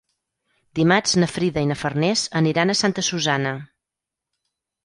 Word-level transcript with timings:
Dimarts 0.79 1.13
na 1.23 1.29
Frida 1.33 1.63
i 1.65 1.69
na 1.73 1.77
Farners 1.81 2.25
aniran 2.41 2.75
a 2.75 2.79
Santa 2.83 3.07
Susanna. 3.11 3.53